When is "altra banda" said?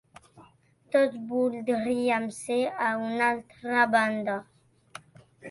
3.35-4.41